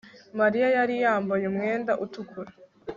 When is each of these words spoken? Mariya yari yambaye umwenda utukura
Mariya 0.39 0.67
yari 0.77 0.95
yambaye 1.03 1.43
umwenda 1.47 1.91
utukura 2.03 2.51